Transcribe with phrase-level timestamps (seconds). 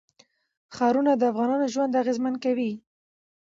[0.75, 2.71] ښارونه د افغانانو ژوند اغېزمن کوي.